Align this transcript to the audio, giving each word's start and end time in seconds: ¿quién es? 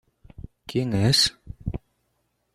¿quién 0.65 0.93
es? 0.95 1.37